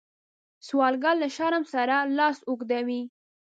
سوالګر 0.67 1.15
له 1.21 1.27
شرم 1.35 1.63
سره 1.73 1.97
لاس 2.17 2.37
اوږدوي 2.49 3.01